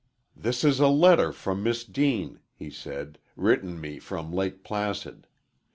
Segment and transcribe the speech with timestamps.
[0.35, 5.27] "This is a letter from Miss Deane," he said, "written me from Lake Placid.